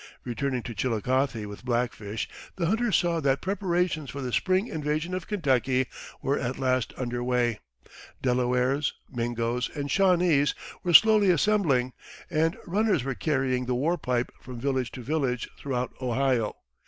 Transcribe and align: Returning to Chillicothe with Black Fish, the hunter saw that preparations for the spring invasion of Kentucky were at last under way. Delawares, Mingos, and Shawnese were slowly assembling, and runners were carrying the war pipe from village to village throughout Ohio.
Returning 0.23 0.63
to 0.63 0.73
Chillicothe 0.73 1.45
with 1.45 1.63
Black 1.63 1.93
Fish, 1.93 2.27
the 2.55 2.65
hunter 2.65 2.91
saw 2.91 3.19
that 3.19 3.39
preparations 3.39 4.09
for 4.09 4.19
the 4.19 4.33
spring 4.33 4.65
invasion 4.67 5.13
of 5.13 5.27
Kentucky 5.27 5.85
were 6.23 6.39
at 6.39 6.57
last 6.57 6.91
under 6.97 7.23
way. 7.23 7.59
Delawares, 8.19 8.95
Mingos, 9.11 9.69
and 9.75 9.91
Shawnese 9.91 10.55
were 10.81 10.95
slowly 10.95 11.29
assembling, 11.29 11.93
and 12.31 12.57
runners 12.65 13.03
were 13.03 13.13
carrying 13.13 13.67
the 13.67 13.75
war 13.75 13.95
pipe 13.95 14.31
from 14.41 14.59
village 14.59 14.91
to 14.93 15.03
village 15.03 15.47
throughout 15.55 15.91
Ohio. 16.01 16.55